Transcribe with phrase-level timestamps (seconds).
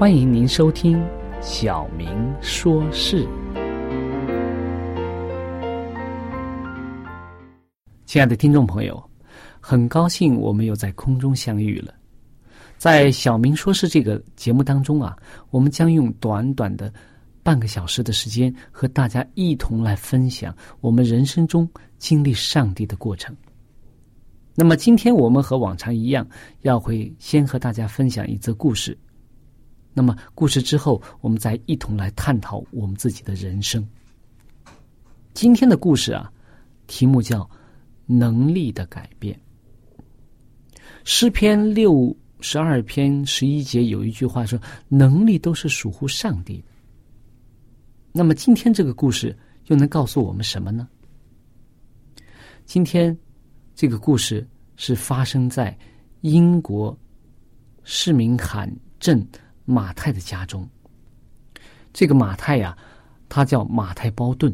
[0.00, 0.98] 欢迎您收听
[1.42, 2.08] 《小明
[2.40, 3.22] 说事》。
[8.06, 9.10] 亲爱的听众朋友，
[9.60, 11.92] 很高兴我们又在空中相遇了。
[12.78, 15.14] 在《小明说事》这个节目当中啊，
[15.50, 16.90] 我们将用短短的
[17.42, 21.68] 半个小时的时间，和大家一同来分享我们人生中
[21.98, 23.36] 经历上帝的过程。
[24.54, 26.26] 那么，今天我们和往常一样，
[26.62, 28.96] 要会先和大家分享一则故事。
[29.92, 33.86] 那么，故事之后，我们再一同来探讨我们自己的人生。
[35.34, 36.32] 今天的故事啊，
[36.86, 37.48] 题目叫
[38.06, 39.38] “能力的改变”。
[41.04, 46.64] 诗篇六十二篇十一节有一句话说：“能力都是属乎上帝的。”
[48.12, 49.36] 那么，今天这个故事
[49.66, 50.88] 又能告诉我们什么呢？
[52.64, 53.16] 今天
[53.74, 54.46] 这个故事
[54.76, 55.76] 是发生在
[56.20, 56.96] 英国
[57.82, 59.26] 市民罕镇。
[59.70, 60.68] 马太的家中，
[61.92, 62.76] 这个马太呀，
[63.28, 64.52] 他叫马太包顿，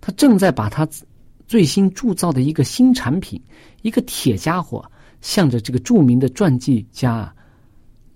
[0.00, 0.86] 他正在把他
[1.46, 3.40] 最新铸造的一个新产品，
[3.82, 4.84] 一个铁家伙，
[5.20, 7.32] 向着这个著名的传记家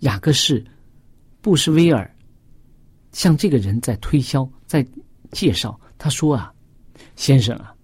[0.00, 0.64] 雅各士
[1.40, 2.12] 布什威尔，
[3.12, 4.84] 向这个人在推销，在
[5.30, 5.78] 介绍。
[5.96, 6.52] 他说啊，
[7.14, 7.74] 先生啊，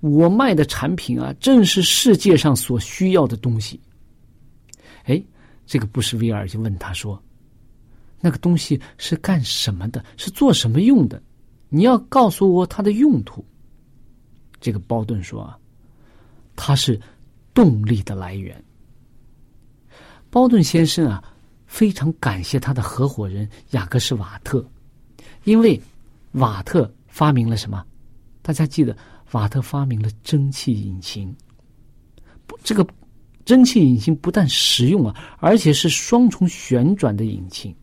[0.00, 3.80] 我卖的产品啊，正是世界上所需要的东西。
[5.04, 5.22] 哎，
[5.64, 7.22] 这个布什威尔就问他说。
[8.20, 10.04] 那个东西是干什么的？
[10.16, 11.22] 是做什么用的？
[11.68, 13.44] 你要告诉我它的用途。
[14.60, 15.58] 这个包顿说啊，
[16.54, 17.00] 它是
[17.52, 18.64] 动力的来源。
[20.30, 21.22] 包顿先生啊，
[21.66, 24.66] 非常感谢他的合伙人雅各士瓦特，
[25.44, 25.80] 因为
[26.32, 27.84] 瓦特发明了什么？
[28.42, 28.96] 大家记得，
[29.32, 31.34] 瓦特发明了蒸汽引擎。
[32.46, 32.86] 不，这个
[33.44, 37.74] 蒸汽引擎不但实用啊，而且是双重旋转的引擎。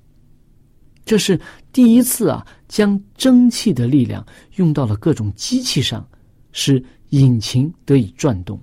[1.05, 1.39] 这是
[1.71, 4.25] 第一次啊，将蒸汽的力量
[4.55, 6.07] 用到了各种机器上，
[6.51, 8.59] 使引擎得以转动。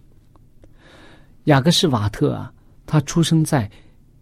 [1.45, 2.53] 雅各士瓦特啊，
[2.87, 3.71] 他出生在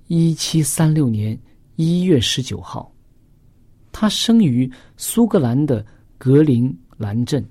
[0.08, 1.38] 一七三六年
[1.76, 2.92] 一月十九号，
[3.92, 5.84] 他生于苏格兰的
[6.16, 7.44] 格陵兰镇。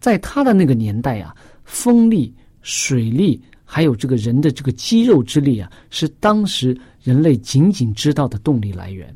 [0.00, 9.14] 在他的那个年代啊，风力、水力还有这个人的这个肌肉之力啊，是当时人类仅仅知道的动力来源。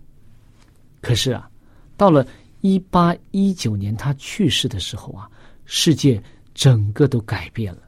[1.03, 1.51] 可是啊，
[1.99, 2.27] 到了
[2.63, 5.29] 一八一九年他去世的时候啊，
[5.67, 6.23] 世界
[6.55, 7.83] 整个都改变了。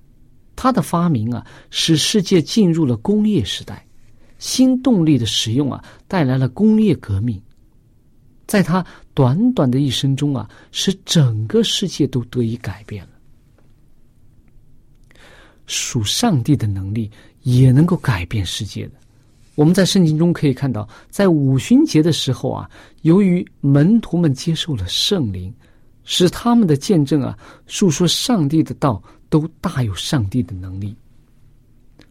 [0.56, 3.86] 他的发明啊，使世界进入了工业时代，
[4.38, 7.40] 新动力的使用啊，带来了工业革命。
[8.46, 8.84] 在他
[9.14, 13.10] 短短的一生中啊，使整个世界都得以改变了。
[15.66, 17.10] 属上帝的能力，
[17.42, 18.94] 也能够改变世界的。
[19.54, 22.68] 我们在圣经中可以看到，在五旬节的时候啊，
[23.02, 25.54] 由于门徒们接受了圣灵，
[26.02, 30.94] 使他们的见证啊，述说上帝的道，都大有上帝的能力。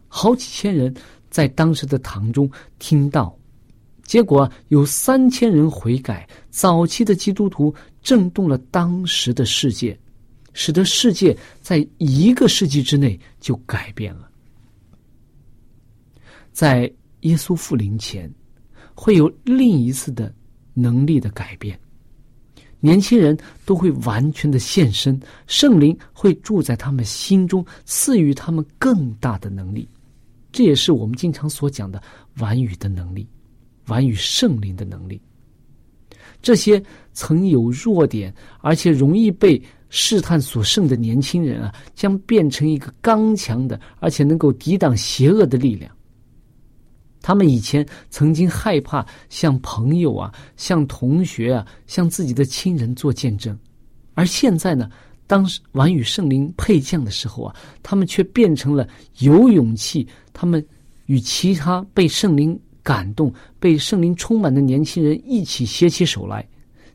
[0.08, 0.94] 好几千人
[1.28, 3.36] 在当时的堂中听到，
[4.04, 6.26] 结果有三千人悔改。
[6.50, 9.98] 早期的基督徒震动了当时的世界，
[10.52, 14.30] 使得世界在一个世纪之内就改变了。
[16.52, 16.90] 在
[17.24, 18.32] 耶稣复临前，
[18.94, 20.32] 会有另一次的
[20.72, 21.78] 能力的改变。
[22.80, 29.88] 年轻人都会完全的献身，圣灵会住在他们心中，赐予他们更大的能力。
[30.52, 32.00] 这也是我们经常所讲的
[32.36, 33.26] 完语的能力，
[33.86, 35.20] 完语圣灵的能力。
[36.42, 36.82] 这些
[37.14, 45.90] 曾有弱点而且容易被试探所胜的年轻人啊，将变成一个刚强的而且能够抵挡邪恶的力量。
[47.26, 53.58] 他们以前曾经害怕向朋友啊、向同学啊、向自己的亲人做见证，
[54.12, 54.90] 而现在呢，
[55.26, 58.86] 当晚与圣灵配降的时候啊，他们却变成了
[59.20, 60.06] 有勇气。
[60.34, 60.62] 他们
[61.06, 66.46] 与其他被圣灵感动、被圣灵充满的年轻人一起携起手来，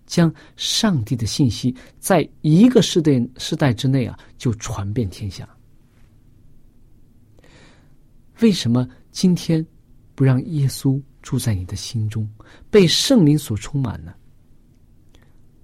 [0.05, 5.49] 将上帝的信息在一个世代世代之内啊，就传遍天下。
[8.41, 9.65] 为什么今天？
[10.19, 12.29] 不让耶稣住在你的心中，
[12.69, 14.13] 被圣灵所充满呢？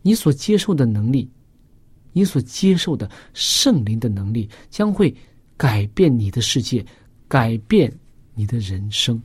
[0.02, 1.30] 你所接受的能力，
[2.14, 5.14] 你所接受的圣灵的能力，将会
[5.58, 6.86] 改变你的世界，
[7.28, 7.94] 改变
[8.34, 9.22] 你的人生。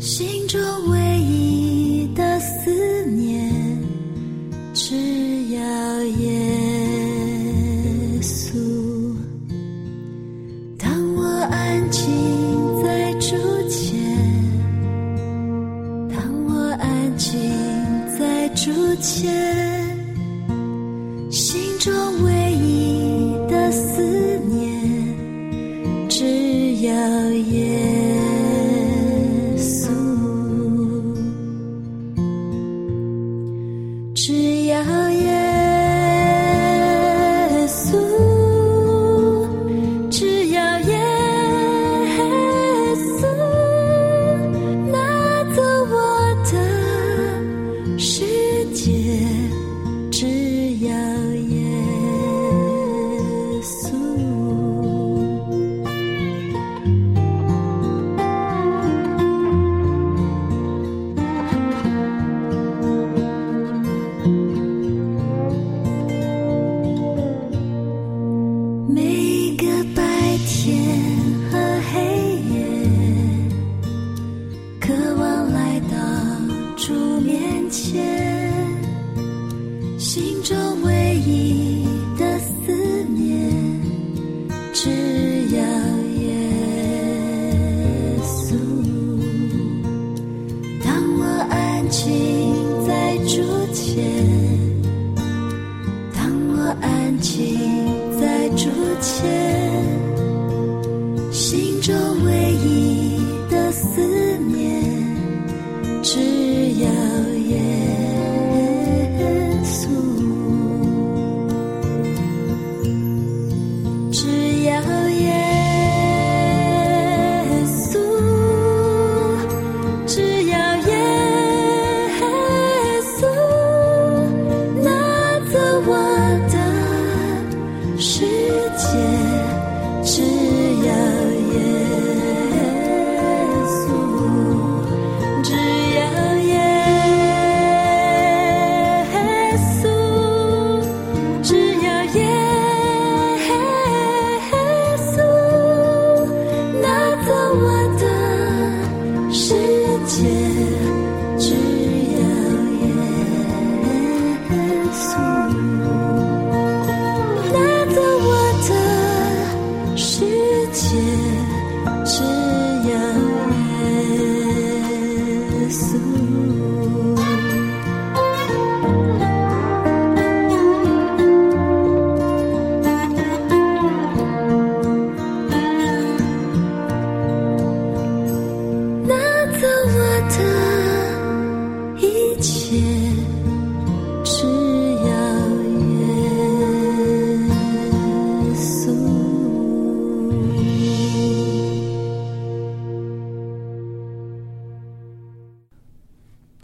[0.00, 0.29] 世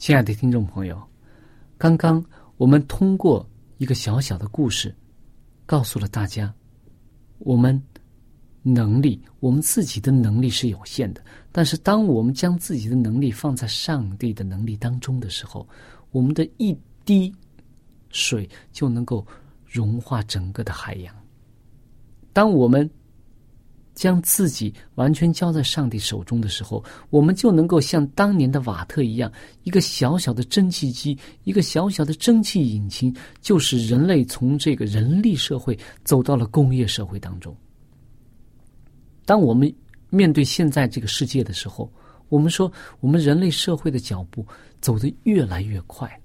[0.07, 1.03] 亲爱的听众朋友，
[1.77, 2.25] 刚刚
[2.59, 3.45] 我们通过
[3.79, 4.95] 一个小小的故事，
[5.67, 6.55] 告诉了大家，
[7.39, 7.83] 我们
[8.63, 11.21] 能力，我们自己的能力是有限的。
[11.51, 15.69] 但是，当我们将自己的能力放在上帝的能力当中的时候，
[16.13, 17.35] 我们的一滴
[18.11, 19.27] 水就能够
[19.67, 21.13] 融化整个的海洋。
[22.33, 22.89] 当我们
[23.97, 29.33] 将自己完全交在上帝手中的时候，我们就能够像当年的瓦特一样，
[29.65, 37.57] 一个小小的蒸汽机，一个小小的蒸汽引擎，就使人类从这个人力社会走到了工业社会当中。
[39.25, 39.75] 当我们
[40.11, 41.91] 面对现在这个世界的时候，
[42.29, 44.47] 我们说我们人类社会的脚步
[44.79, 46.21] 走得越来越快，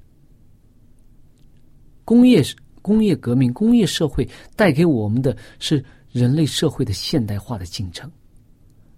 [2.03, 2.43] 工业
[2.81, 5.81] 工业革命、工业社会带给我们的是。
[6.11, 8.11] 人类社会的现代化的进程，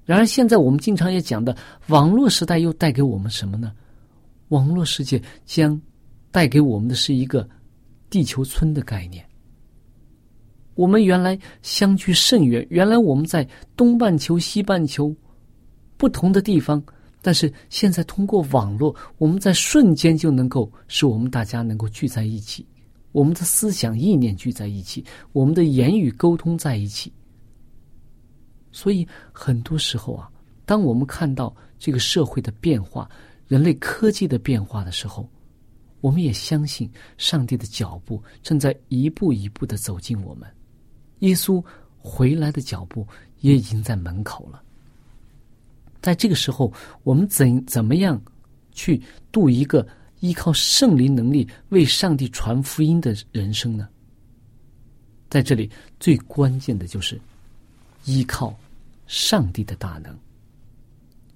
[0.05, 1.55] 然而现在我们经常也讲的
[1.88, 3.72] 网络时代又带给我们什么呢？
[4.50, 5.79] 网络世界将
[6.32, 7.48] 带给我们的是一个
[8.10, 9.24] 地球村的概念。
[10.75, 15.15] 我们原来相距甚远，原来我们在东半球、西半球
[15.98, 16.84] 不同的地方，
[17.22, 22.65] 但是现在通过网络，我们在瞬间就能够使我们大家能够聚在一起。
[23.13, 27.13] 我们的思想意念聚在一起，我们的言语沟通在一起。
[28.72, 30.29] 所以很多时候啊，
[30.65, 33.10] 当我们看到这个社会的变化、
[33.48, 35.29] 人类科技的变化的时候，
[36.01, 40.50] 我们也相信上帝的脚步正在一步一步的走进我们。
[41.20, 41.63] 耶稣
[42.00, 43.08] 回来的脚步
[43.41, 44.62] 也已经在门口了。
[46.01, 48.20] 在这个时候，我们怎怎么样
[48.72, 49.00] 去
[49.32, 49.88] 度一个？
[50.24, 53.89] 依靠圣灵能力为上帝传福音的人生呢？
[55.30, 57.20] 在这里最关键的就是
[58.06, 58.58] 依靠
[59.06, 60.18] 上帝的大能。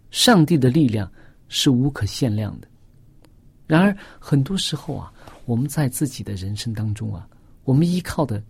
[0.09, 1.11] 上帝的力量
[1.49, 2.67] 是无可限量的。
[3.65, 5.11] 然而，很多时候啊，
[5.43, 7.27] 我们在自己的人生当中啊，
[7.65, 8.41] 我们依靠的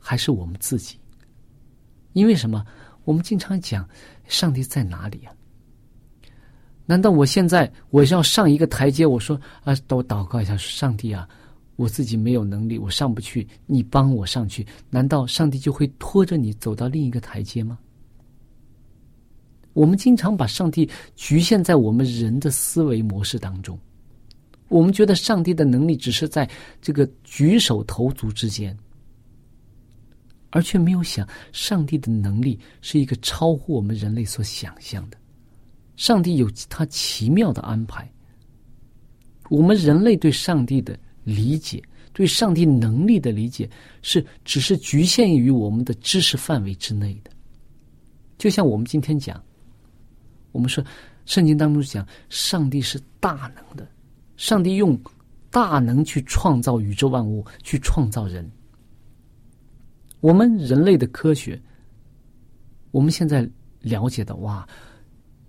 [0.00, 0.98] 还是我们自己。
[2.14, 2.66] 因为什么？
[3.04, 3.88] 我们经常讲
[4.26, 5.32] 上帝在哪里啊？
[6.90, 9.06] 难道我现在我要上一个台阶？
[9.06, 11.28] 我说啊，我祷告一下，上帝啊，
[11.76, 14.66] 我自己没有能力，我上不去，你帮我上去。
[14.90, 17.78] 难道上帝就会拖着你走到另一个台阶吗？
[19.72, 23.78] 我们经常把上帝局限在我们人的思维模式当中，
[24.66, 26.50] 我们觉得上帝的能力只是在
[26.82, 28.76] 这个举手投足之间，
[30.50, 35.16] 而却没有想上帝的能力是一个超乎我们人类所想象的。
[36.00, 38.10] 上帝有他奇妙的安排。
[39.50, 41.82] 我们人类对上帝的理解，
[42.14, 43.68] 对上帝能力的理解，
[44.00, 47.30] 是只是局限于我们的知识范围之内的。
[48.38, 49.44] 就像我们今天讲，
[50.52, 50.82] 我们说
[51.26, 53.86] 圣经当中讲，上帝是大能的，
[54.38, 54.98] 上帝用
[55.50, 58.50] 大能去创造宇宙万物，去创造人。
[60.20, 61.60] 我们人类的科学，
[62.90, 63.46] 我们现在
[63.80, 64.66] 了解的哇。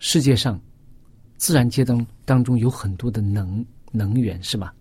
[0.03, 0.60] 世界上，
[1.38, 4.74] 自然界当当中有很多的能能源，是吧？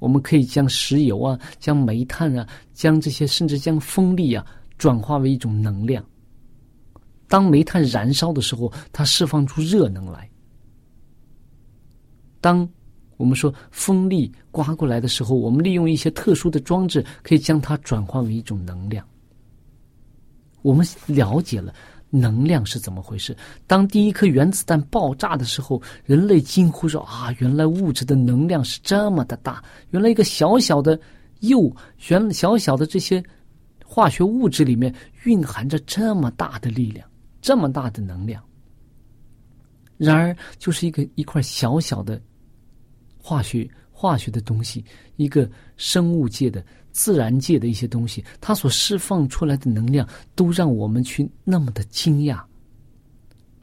[0.00, 4.44] 我们可以将石油啊、将煤炭啊、将这些甚至将风力啊
[4.78, 6.02] 转化为一种能量。
[7.28, 10.20] 当煤炭燃烧的时候，它释放出热能来；
[12.40, 12.66] 当
[13.18, 19.06] 我们说风力刮过来的时候，我们利用一些特殊的装置，可以将它转化为一种能量。
[20.62, 21.74] 我们了解了。
[22.10, 23.36] 能量是怎么回事？
[23.66, 29.62] 当第一颗原子弹爆炸的时候，人类惊呼说：“啊，原来物质的能量是这么的大！
[29.90, 30.98] 原来一个小小的
[31.40, 31.74] 铀，
[32.08, 33.22] 原小小的这些
[33.84, 37.06] 化学物质里面蕴含着这么大的力量，
[37.42, 38.42] 这么大的能量。”
[39.98, 42.20] 然而，就是一个一块小小的
[43.18, 44.84] 化学化学的东西，
[45.16, 46.64] 一个生物界的。
[46.98, 52.42] 自然界的一些东西，它所释放出来的能量，都让我们去那么的惊讶。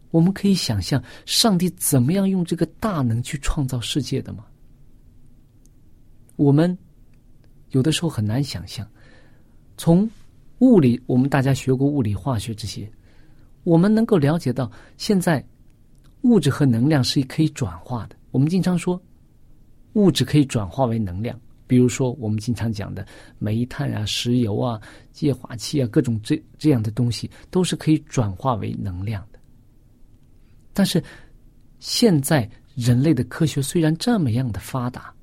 [0.10, 4.46] 我们可以想象，上帝怎么样用这个大能去创造世界的吗？
[6.38, 6.78] 我们
[7.72, 8.88] 有的时候很难想象。
[9.76, 10.10] 从
[10.60, 12.90] 物理，我们大家学过物理、化学这些，
[13.66, 15.46] 我们能够了解到，现在
[16.22, 18.16] 物质和能量是可以转化的。
[18.32, 18.98] 我们经常说，
[19.92, 21.38] 物质可以转化为能量。
[21.68, 23.06] 比如说，我们经常讲的
[23.40, 24.80] 煤炭啊、石油啊、
[25.20, 29.40] 液化气啊，各种这这样的东西，都是可以转化为能量的。
[30.74, 31.04] 但是，
[31.80, 35.14] 现在人类的科学虽然这么样的发达，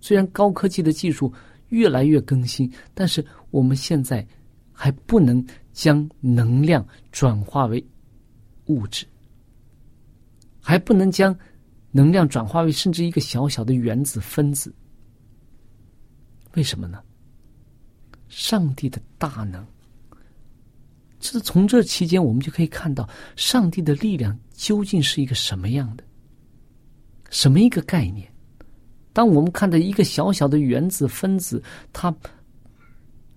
[0.00, 1.32] 虽然高科技的技术
[1.68, 4.26] 越来越更新，但是我们现在
[4.72, 7.84] 还不能将能量转化为
[8.66, 9.06] 物质，
[10.60, 11.36] 还不能将
[11.90, 14.74] 能量转化为甚至一个小小的原子分子。
[16.58, 17.00] 为什么呢？
[18.28, 19.64] 上帝的大能，
[21.20, 26.02] 这从这期间我们就可以看到上帝的力量究竟是一个什么样的，
[27.30, 28.28] 什么一个概念？
[29.12, 31.62] 当我们看到一个小小的原子分子，
[31.92, 32.12] 它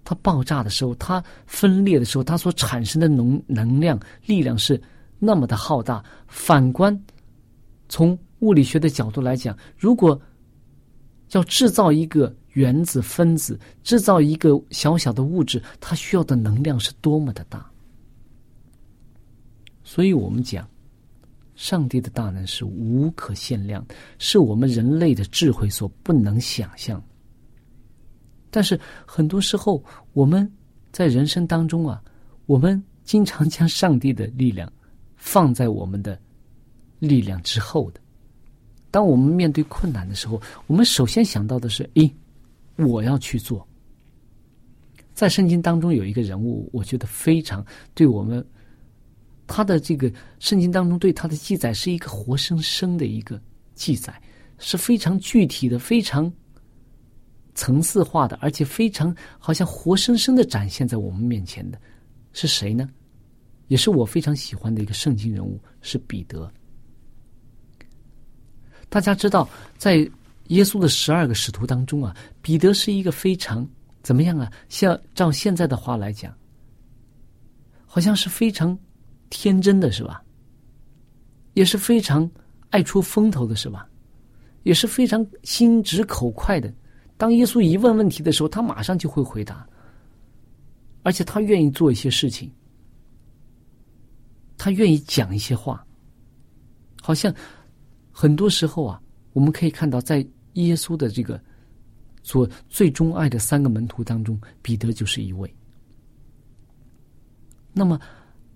[0.03, 4.81] 它爆炸的时候，它分裂的时候，它所产生的能能量力量是
[5.19, 6.03] 那么的浩大。
[6.27, 6.99] 反观
[7.87, 10.19] 从物理学的角度来讲，如果
[11.33, 17.65] 要制造一个原子分子，制造一个小小的物质，它需要的能量是多么的大。
[19.83, 20.67] 所以我们讲，
[21.55, 23.85] 上帝的大能是无可限量，
[24.19, 27.01] 是我们人类的智慧所不能想象。
[28.49, 30.49] 但是很多时候，我们
[30.91, 32.01] 在人生当中啊，
[32.45, 34.71] 我们经常将上帝的力量
[35.15, 36.19] 放在我们的
[36.99, 37.99] 力量之后的。
[38.89, 42.13] 当我们面对困难的时候，我们首先想到的是：诶，
[42.77, 43.67] 我要去做。
[45.13, 47.63] 在圣经当中有一个人物，我觉得非常
[47.93, 48.43] 对我们，
[49.45, 53.39] 他的这个圣经当中对他的记载是一个活生生的一个
[53.75, 54.19] 记载，
[54.57, 56.31] 是非常具体的、非常
[57.53, 61.79] 层次化的，而且非常好像活生生的展现在我们面前的，
[62.33, 62.89] 是谁呢？
[63.67, 66.51] 也是我非常喜欢的一个圣经人物，是彼得。
[68.89, 69.47] 大家知道，
[69.77, 70.09] 在
[70.51, 73.67] 耶稣的十二个使徒当中啊，彼得是一个非常
[74.03, 74.51] 怎么样啊？
[74.67, 76.33] 像照现在的话来讲，
[77.85, 78.77] 好像是非常
[79.29, 80.21] 天真的，是吧？
[81.53, 82.29] 也是非常
[82.69, 83.87] 爱出风头的，是吧？
[84.63, 86.73] 也是非常心直口快的。
[87.17, 89.65] 当耶稣一问问题的时候，他马上就会回答，
[91.03, 92.51] 而且他愿意做一些事情，
[94.57, 95.85] 他愿意讲一些话，
[97.01, 97.33] 好像。
[98.13, 101.41] 很多时候啊，我们可以看到，在耶稣的这个
[102.23, 105.53] 所最钟爱的三个门徒当中，彼得就是一位。
[107.73, 107.99] 那么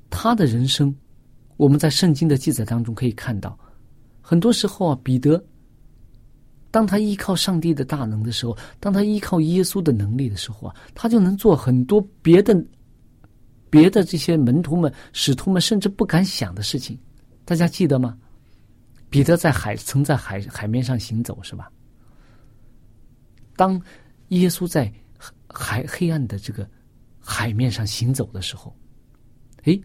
[0.09, 0.93] 他的人生，
[1.57, 3.57] 我们在圣经的记载当中可以看到，
[4.21, 5.41] 很多时候啊，彼得
[6.69, 12.53] 当他依靠上帝的大能的时候，当他依靠耶稣的能力的时候啊，他就能做很多别的、
[13.69, 16.99] 别的这些门徒们、使徒们甚至不敢想的事情。
[17.45, 18.17] 大家记得吗？
[19.09, 21.71] 彼得在海曾在海海面上行走，是吧？
[23.55, 23.81] 当
[24.29, 24.91] 耶稣在
[25.47, 26.69] 海黑暗的这个
[27.19, 28.75] 海面上行走的时候，
[29.63, 29.79] 哎，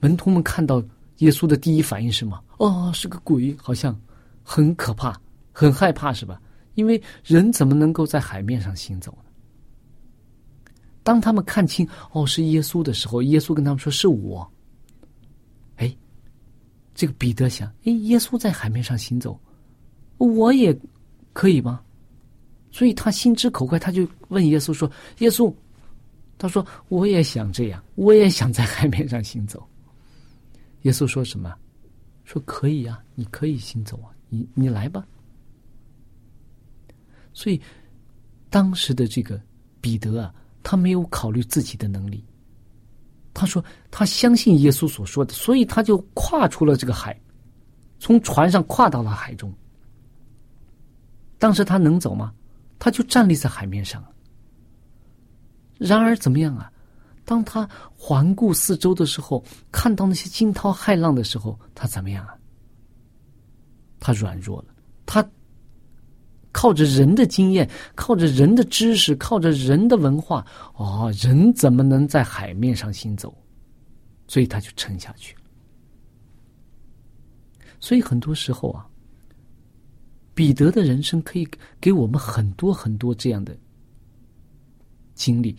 [0.00, 0.82] 门徒们看到
[1.18, 2.42] 耶稣的第一反应是什么？
[2.58, 3.98] 哦，是个鬼，好像
[4.42, 5.18] 很可怕，
[5.52, 6.40] 很害怕，是吧？
[6.74, 9.30] 因为人怎么能够在海面上行走呢？
[11.02, 14.50] 当他们看清哦是耶稣的时候，耶稣跟他们说：“是我。”
[15.76, 15.94] 哎
[16.94, 19.38] 这个彼得想：哎，耶稣在海面上行走，
[20.18, 20.76] 我也
[21.32, 21.80] 可以吗？
[22.76, 25.50] 所以他心直口快，他就问耶稣说：“耶稣，
[26.36, 29.66] 他说我也想这样，我也想在海面上行走。”
[30.84, 31.54] 耶稣说什么？
[32.24, 35.06] 说可以呀，你可以行走啊，你你来吧。
[37.32, 37.58] 所以
[38.50, 39.40] 当时的这个
[39.80, 42.22] 彼得啊，他没有考虑自己的能力。
[43.32, 47.18] 他说：“他相信耶稣所说的，所以他就跨出了这个海，
[47.98, 49.50] 从船上跨到了海中。
[51.38, 52.34] 当时他能走吗？
[52.78, 54.04] 他就站立在海面上。
[55.78, 56.72] 然而怎么样啊？
[57.24, 62.34] 当他环顾四周的时候，看到那些惊涛骇浪的时候，他怎么样啊？
[63.98, 64.68] 他软弱了。
[65.04, 65.28] 他
[66.52, 73.36] 靠着人的经验，靠着人的知识，靠着人的文化，哦，人怎么能在海面上行走？
[74.28, 75.36] 所以他就沉下去。
[77.78, 78.88] 所以很多时候啊，
[80.36, 81.48] 彼得的人生可以
[81.80, 83.56] 给我们很多很多这样的
[85.14, 85.56] 经历。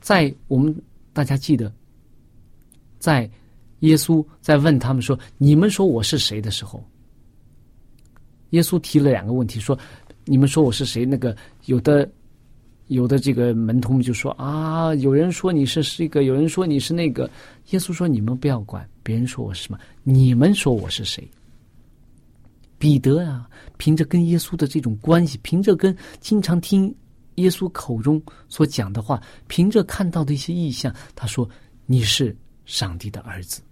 [0.00, 0.74] 在我们
[1.12, 1.70] 大家记得，
[2.98, 3.28] 在
[3.80, 6.82] 耶稣在问他们说：“你们说我是谁？”的时候，
[8.50, 9.78] 耶稣提了两个问题说。
[10.24, 11.04] 你们说我是谁？
[11.04, 12.08] 那个有的，
[12.86, 17.28] 有的这个门徒们就说啊，有人说你是这个，有人说你是那个。
[17.70, 21.28] 耶稣说：“你们不要管别人说我是什么，你们说我是谁？”
[22.82, 26.92] 彼得啊，凭着跟耶稣的这种关系，凭着跟经常听
[27.36, 31.48] 耶稣口中所讲的话，凭着看到的一些意象，他说
[31.86, 33.62] ：“你是上帝的儿子。”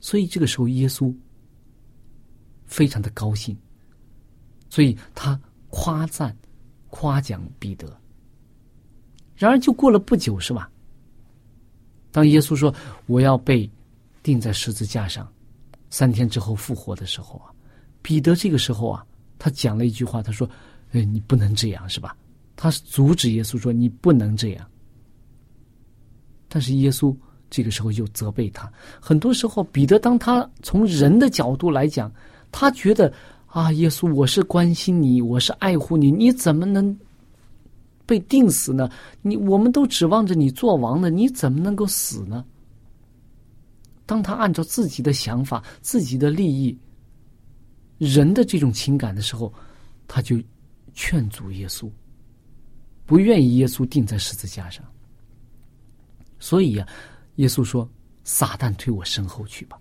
[0.00, 1.14] 所以这个时候，耶稣
[2.66, 3.56] 非常的高兴，
[4.68, 6.36] 所以他夸赞、
[6.88, 7.96] 夸奖彼得。
[9.36, 10.68] 然而，就过了不久，是吧？
[12.10, 12.74] 当耶稣说
[13.06, 13.70] 我要被
[14.20, 15.32] 钉在十字架上，
[15.90, 17.54] 三天之后复活的时候啊，
[18.02, 19.04] 彼得这个时候啊，
[19.38, 20.48] 他讲了一句话，他说
[20.92, 22.16] ：“哎，你不能这样，是吧？”
[22.56, 24.66] 他是阻止耶稣说：“你不能这样。”
[26.48, 27.14] 但是耶稣
[27.48, 28.70] 这个时候又责备他。
[29.00, 32.12] 很多时候，彼得当他从人的角度来讲，
[32.52, 33.12] 他觉得
[33.46, 36.96] 啊，耶稣，我是关心你，我是爱护你，你怎么能？
[38.06, 38.90] 被定死呢？
[39.22, 42.44] 你我们都指望着你做王呢，你怎么能够死呢？
[44.04, 46.76] 当他按照自己的想法、自己的利益、
[48.00, 49.52] 人的这种情感的时候，
[50.08, 50.42] 他就
[50.94, 51.90] 劝阻耶稣，
[53.04, 54.82] 不愿意耶稣钉在十字架上。
[56.38, 56.88] 所以呀，
[57.36, 57.86] 耶稣说
[58.24, 59.78] ：“撒旦推我身后去吧。”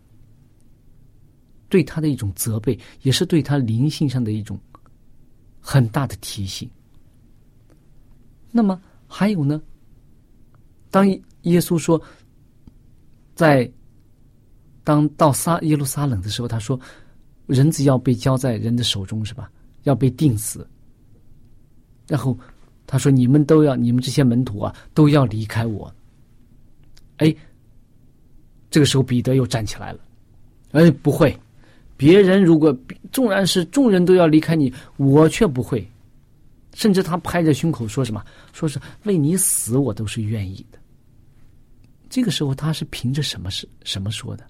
[1.70, 4.60] 对他的一种责备，也是对他灵性上的一种
[5.62, 6.70] 很大的提醒。
[8.52, 9.62] 那么还有呢？
[10.92, 11.08] 当
[11.44, 12.02] 耶稣说，
[13.34, 13.72] 在
[14.84, 16.78] 当到撒耶路撒冷的时候，他说
[17.50, 19.52] ：“人子要被交在人的手中，是吧？
[19.84, 20.66] 要被定死。”
[22.08, 22.38] 然后
[22.88, 25.94] 他说：“你们都要，你们这些门徒啊，都要离开我。”
[27.18, 27.36] 哎，
[28.72, 30.00] 这个时候彼得又站起来了。
[30.72, 31.38] 哎，不会，
[31.98, 32.76] 别人如果
[33.12, 35.86] 纵然是众人都要离开你，我却不会。
[36.76, 40.80] 甚至他拍着胸口说什么：“说是为你死，我都是愿意的。”
[42.10, 44.46] 这个时候他是凭着什么是什么说的？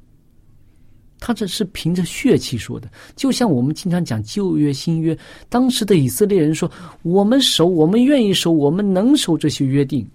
[1.19, 2.89] 他这是凭着血气说的。
[3.15, 5.17] 就像我们经常讲旧约、新约，
[5.49, 6.71] 当时的以色列人说
[7.03, 10.05] ：“我们守，我们愿意守，我们能守这些约定。”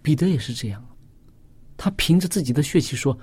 [0.00, 0.82] 彼得也是这样，
[1.76, 3.16] 他凭着自己的血气说：“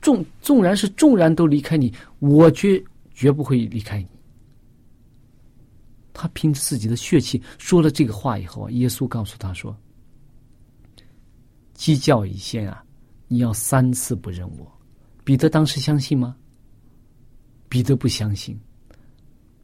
[0.00, 2.80] 纵纵然是众人都离开你，我绝
[3.12, 4.06] 绝不会离开你。”
[6.14, 9.76] 他凭着自己的血气说了这个话以后啊，耶稣告诉他说
[11.74, 12.84] ：“鸡叫已先啊，
[13.26, 14.72] 你要三次不认我。”
[15.26, 16.36] 彼得当时相信吗？
[17.68, 18.56] 彼得不相信。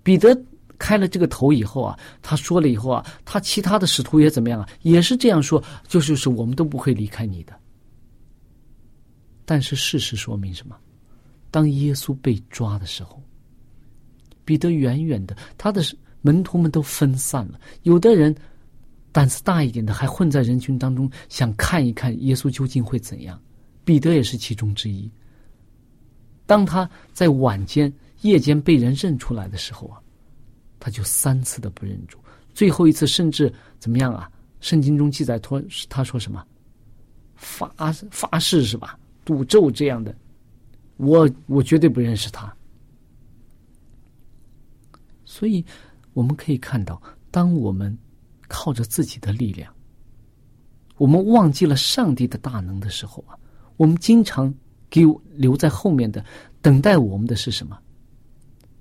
[0.02, 0.36] 彼得
[0.76, 4.68] 开了这个头以后啊，他说了以后啊，他其他的使徒也怎么样啊？
[4.82, 7.54] 也是这样说，就是是我们都不会离开你的。
[9.44, 10.76] 但是事实说明什么？
[11.52, 13.22] 当耶稣被抓的时候，
[14.44, 15.80] 彼得远远的，他的。
[16.24, 18.32] 门徒们都分散了，有的人
[19.10, 23.36] 胆子大一点的还混在人群当中，想看一看耶稣究竟会怎样。
[23.84, 25.10] 彼得也是其中之一。
[26.52, 29.96] 当他在晚间、夜间被人认出来的时候啊，
[30.78, 32.18] 他就三次的不认主，
[32.52, 34.30] 最后一次甚至怎么样啊？
[34.60, 36.46] 圣经中记载，说他说什么？
[37.36, 37.72] 发
[38.10, 38.98] 发誓是吧？
[39.24, 40.14] 赌咒这样的，
[40.98, 42.54] 我我绝对不认识他。
[45.24, 45.64] 所以。
[46.14, 47.96] 我们可以看到，当我们
[48.46, 49.72] 靠着自己的力量，
[50.98, 53.32] 我们忘记了上帝的大能的时候啊，
[53.78, 54.52] 我们经常
[54.92, 55.00] 给
[55.32, 56.22] 留在后面的，
[56.60, 57.78] 等待我们的是什么？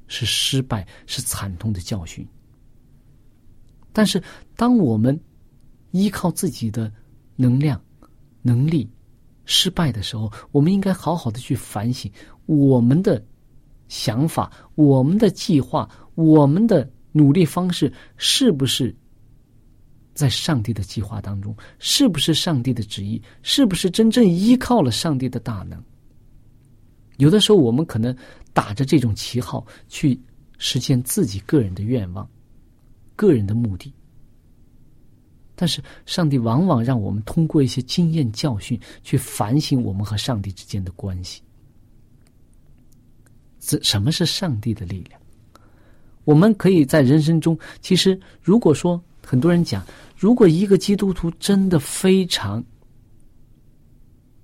[0.08, 2.28] 是失败，是惨痛的教训。
[3.94, 4.22] 但是，
[4.58, 5.18] 当我们
[5.92, 6.92] 依靠自己的
[7.38, 7.82] 能量、
[8.42, 8.88] 能力
[9.46, 12.12] 失败的时候，我们应该好好的去反省
[12.46, 13.24] 我们的
[13.88, 16.88] 想法、我们的计划、我们的。
[17.14, 18.96] 努力方式是不是
[20.14, 21.54] 在上帝的计划当中？
[21.78, 23.22] 是不是上帝的旨意？
[23.42, 25.84] 是不是真正依靠了上帝的大能？
[27.22, 28.16] 有的时候，我们可能
[28.52, 30.20] 打着这种旗号去
[30.58, 32.28] 实现自己个人的愿望、
[33.16, 33.94] 个人的目的，
[35.54, 41.44] 但是上帝往往让我们通过一些经验教训去反省我们和上帝之间的关系。
[43.60, 45.22] 这什么是上帝的力量？
[46.24, 49.86] 我们可以在人生中，其实如果说很多人讲，
[50.18, 52.64] 如果一个基督徒真的非常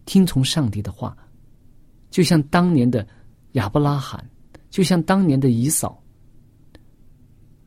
[0.05, 1.17] 听从上帝的话，
[2.09, 3.05] 就像当年的
[3.53, 4.23] 亚伯拉罕，
[4.69, 6.01] 就像当年的以扫，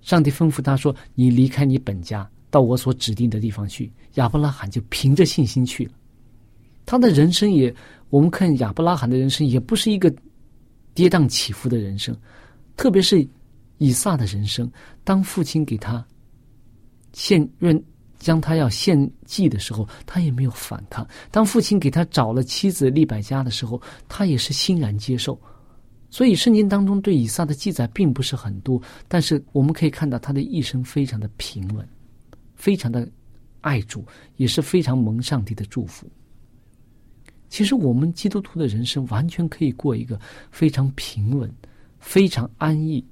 [0.01, 5.93] 上帝吩咐他说：“你离开你本家，到我所指定的地方去。”亚伯拉罕就凭着信心去了。
[6.85, 7.75] 他的人生也，
[8.09, 10.13] 我们看亚伯拉罕的人生也不是一个
[10.95, 12.17] 跌宕起伏的人生，
[12.77, 13.27] 特别是。
[13.83, 14.71] 以撒的人生，
[15.05, 16.07] 当父亲给他
[17.15, 17.83] 献愿，
[18.21, 25.37] 将他要献祭的时候，他也没有反抗；当父亲给他找了妻子利百加的时候，他也是欣然接受。
[26.11, 31.89] 所以，圣经当中对以撒的记载并不是很多，但是我们可以看到他的一生非常的平稳，
[32.57, 33.09] 非常的
[33.61, 34.05] 爱主，
[34.37, 36.07] 也是非常蒙上帝的祝福。
[37.49, 41.53] 其实我们基督徒的人生完全可以过一个非常平稳、
[42.01, 43.05] 非常安逸，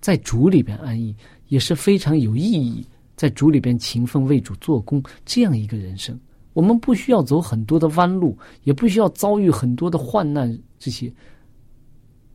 [0.00, 1.14] 在主里边安逸，
[1.48, 6.18] 也是非常有意义，在主里边勤奋为主做工这样一个人生。
[6.52, 11.12] 我们不需要走很多的弯路，也不需要遭遇很多的患难，这些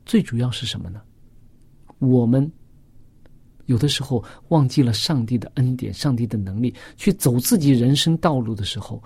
[0.05, 1.01] 最主要是什么呢？
[1.99, 2.51] 我们
[3.65, 9.01] 有的时候忘记了上帝的恩典、上帝的能力，去走自己人生道路的时候。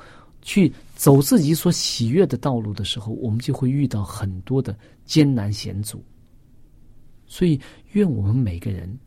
[0.46, 6.04] 去走自己所喜悦的道路的时候，我们就会遇到很多的艰难险阻。
[7.26, 7.58] 所以，
[7.94, 9.00] 愿我们每个人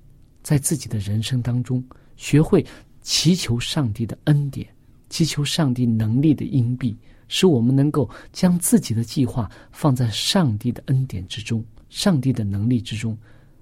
[0.42, 1.84] 在自己的人生当中，
[2.16, 2.64] 学会
[3.00, 4.66] 祈求上帝的恩典，
[5.08, 6.96] 祈求上帝能力的荫庇，
[7.28, 13.16] 使我们能够将自己的计划放在上帝的恩典之中，上帝的能力之中，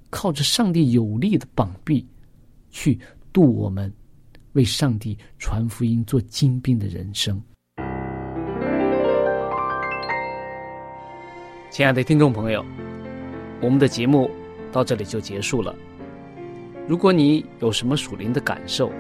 [0.09, 2.07] 靠着上帝有力的膀臂，
[2.71, 2.99] 去
[3.33, 3.93] 度我们
[4.53, 7.43] 为上帝传福音、做精兵的人生。
[11.71, 12.65] 亲爱的听众朋友，
[13.61, 14.31] 我们的节目
[14.71, 15.75] 到这里就结束了。
[16.87, 18.93] 如果你有什么属灵的感受，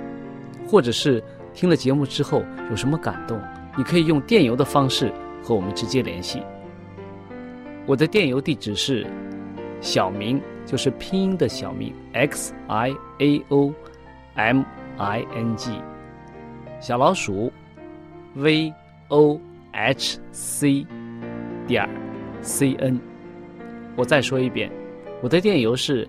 [0.66, 3.40] 或者是听了节目之后有什么感动，
[3.76, 6.42] 你可以用电邮的方式和我们直接联系。
[7.86, 9.06] 我的电邮地址是
[9.82, 13.70] 小明，就是拼音的小明 x i a o
[14.34, 14.64] m
[14.96, 15.70] i n g，
[16.80, 17.52] 小老鼠
[18.34, 18.72] v
[19.08, 19.38] o
[19.72, 20.86] h c
[21.66, 21.86] 点
[22.40, 22.98] c n，
[23.94, 24.72] 我再说一遍，
[25.20, 26.08] 我的电邮是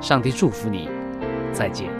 [0.00, 0.88] 上帝祝福你，
[1.52, 1.97] 再见。